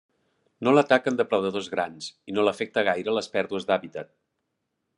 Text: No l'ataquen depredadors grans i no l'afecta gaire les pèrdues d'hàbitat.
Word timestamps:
No 0.67 0.71
l'ataquen 0.75 1.19
depredadors 1.19 1.67
grans 1.75 2.07
i 2.33 2.37
no 2.37 2.45
l'afecta 2.47 2.85
gaire 2.89 3.15
les 3.19 3.29
pèrdues 3.37 3.69
d'hàbitat. 3.69 4.11